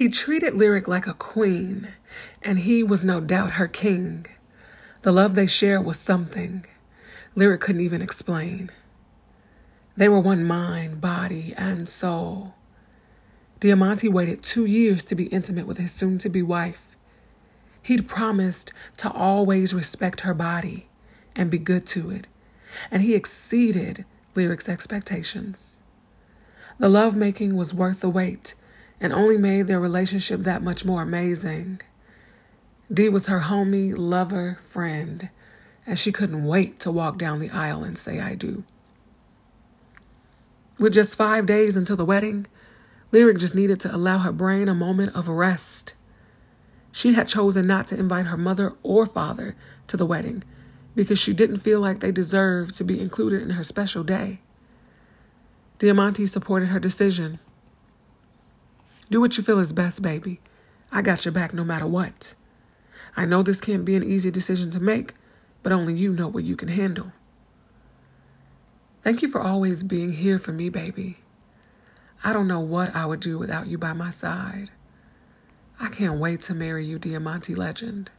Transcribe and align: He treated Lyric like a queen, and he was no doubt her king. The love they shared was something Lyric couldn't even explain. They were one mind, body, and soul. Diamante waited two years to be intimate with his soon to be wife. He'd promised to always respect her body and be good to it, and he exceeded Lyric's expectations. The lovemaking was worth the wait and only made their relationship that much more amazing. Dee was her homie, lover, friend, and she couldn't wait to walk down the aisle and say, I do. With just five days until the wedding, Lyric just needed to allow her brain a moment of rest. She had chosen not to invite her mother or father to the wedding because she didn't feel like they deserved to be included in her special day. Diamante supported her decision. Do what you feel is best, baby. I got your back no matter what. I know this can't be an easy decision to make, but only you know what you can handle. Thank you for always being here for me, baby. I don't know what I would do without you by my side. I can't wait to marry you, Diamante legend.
He 0.00 0.08
treated 0.08 0.54
Lyric 0.54 0.88
like 0.88 1.06
a 1.06 1.12
queen, 1.12 1.88
and 2.40 2.60
he 2.60 2.82
was 2.82 3.04
no 3.04 3.20
doubt 3.20 3.50
her 3.60 3.68
king. 3.68 4.24
The 5.02 5.12
love 5.12 5.34
they 5.34 5.46
shared 5.46 5.84
was 5.84 5.98
something 5.98 6.64
Lyric 7.34 7.60
couldn't 7.60 7.82
even 7.82 8.00
explain. 8.00 8.70
They 9.98 10.08
were 10.08 10.18
one 10.18 10.46
mind, 10.46 11.02
body, 11.02 11.52
and 11.54 11.86
soul. 11.86 12.54
Diamante 13.60 14.08
waited 14.08 14.42
two 14.42 14.64
years 14.64 15.04
to 15.04 15.14
be 15.14 15.26
intimate 15.26 15.66
with 15.66 15.76
his 15.76 15.92
soon 15.92 16.16
to 16.20 16.30
be 16.30 16.42
wife. 16.42 16.96
He'd 17.82 18.08
promised 18.08 18.72
to 18.96 19.12
always 19.12 19.74
respect 19.74 20.22
her 20.22 20.32
body 20.32 20.88
and 21.36 21.50
be 21.50 21.58
good 21.58 21.84
to 21.88 22.08
it, 22.08 22.26
and 22.90 23.02
he 23.02 23.14
exceeded 23.14 24.06
Lyric's 24.34 24.66
expectations. 24.66 25.82
The 26.78 26.88
lovemaking 26.88 27.54
was 27.54 27.74
worth 27.74 28.00
the 28.00 28.08
wait 28.08 28.54
and 29.00 29.12
only 29.12 29.38
made 29.38 29.66
their 29.66 29.80
relationship 29.80 30.40
that 30.40 30.62
much 30.62 30.84
more 30.84 31.02
amazing. 31.02 31.80
Dee 32.92 33.08
was 33.08 33.26
her 33.26 33.40
homie, 33.40 33.96
lover, 33.96 34.56
friend, 34.60 35.30
and 35.86 35.98
she 35.98 36.12
couldn't 36.12 36.44
wait 36.44 36.80
to 36.80 36.90
walk 36.90 37.18
down 37.18 37.38
the 37.38 37.50
aisle 37.50 37.84
and 37.84 37.96
say, 37.96 38.20
I 38.20 38.34
do. 38.34 38.64
With 40.78 40.94
just 40.94 41.16
five 41.16 41.46
days 41.46 41.76
until 41.76 41.96
the 41.96 42.04
wedding, 42.04 42.46
Lyric 43.12 43.38
just 43.38 43.54
needed 43.54 43.80
to 43.80 43.94
allow 43.94 44.18
her 44.18 44.32
brain 44.32 44.68
a 44.68 44.74
moment 44.74 45.14
of 45.14 45.28
rest. 45.28 45.94
She 46.92 47.14
had 47.14 47.28
chosen 47.28 47.66
not 47.66 47.86
to 47.88 47.98
invite 47.98 48.26
her 48.26 48.36
mother 48.36 48.72
or 48.82 49.06
father 49.06 49.56
to 49.86 49.96
the 49.96 50.06
wedding 50.06 50.42
because 50.94 51.18
she 51.18 51.32
didn't 51.32 51.58
feel 51.58 51.80
like 51.80 52.00
they 52.00 52.12
deserved 52.12 52.74
to 52.74 52.84
be 52.84 53.00
included 53.00 53.42
in 53.42 53.50
her 53.50 53.64
special 53.64 54.02
day. 54.02 54.40
Diamante 55.78 56.26
supported 56.26 56.70
her 56.70 56.80
decision. 56.80 57.38
Do 59.10 59.20
what 59.20 59.36
you 59.36 59.42
feel 59.42 59.58
is 59.58 59.72
best, 59.72 60.02
baby. 60.02 60.40
I 60.92 61.02
got 61.02 61.24
your 61.24 61.32
back 61.32 61.52
no 61.52 61.64
matter 61.64 61.86
what. 61.86 62.34
I 63.16 63.26
know 63.26 63.42
this 63.42 63.60
can't 63.60 63.84
be 63.84 63.96
an 63.96 64.04
easy 64.04 64.30
decision 64.30 64.70
to 64.70 64.80
make, 64.80 65.14
but 65.62 65.72
only 65.72 65.94
you 65.94 66.12
know 66.12 66.28
what 66.28 66.44
you 66.44 66.54
can 66.56 66.68
handle. 66.68 67.12
Thank 69.02 69.22
you 69.22 69.28
for 69.28 69.40
always 69.40 69.82
being 69.82 70.12
here 70.12 70.38
for 70.38 70.52
me, 70.52 70.68
baby. 70.68 71.18
I 72.22 72.32
don't 72.32 72.46
know 72.48 72.60
what 72.60 72.94
I 72.94 73.06
would 73.06 73.20
do 73.20 73.38
without 73.38 73.66
you 73.66 73.78
by 73.78 73.94
my 73.94 74.10
side. 74.10 74.70
I 75.80 75.88
can't 75.88 76.20
wait 76.20 76.40
to 76.42 76.54
marry 76.54 76.84
you, 76.84 76.98
Diamante 76.98 77.54
legend. 77.54 78.10